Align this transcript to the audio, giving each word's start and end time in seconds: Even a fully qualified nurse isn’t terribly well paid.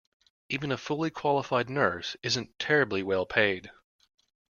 Even 0.49 0.71
a 0.71 0.77
fully 0.79 1.11
qualified 1.11 1.69
nurse 1.69 2.15
isn’t 2.23 2.57
terribly 2.57 3.03
well 3.03 3.27
paid. 3.27 3.69